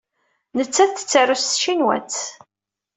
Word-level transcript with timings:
Nettat 0.57 0.91
tettaru 0.97 1.35
s 1.37 1.43
tcinwat. 1.47 2.17